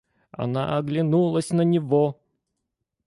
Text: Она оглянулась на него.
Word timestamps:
Она 0.31 0.79
оглянулась 0.79 1.51
на 1.51 1.61
него. 1.61 2.19